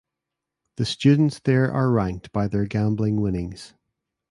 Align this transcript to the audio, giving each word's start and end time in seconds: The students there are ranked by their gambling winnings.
The 0.77 0.85
students 0.85 1.39
there 1.41 1.71
are 1.71 1.91
ranked 1.91 2.31
by 2.31 2.47
their 2.47 2.65
gambling 2.65 3.21
winnings. 3.21 3.75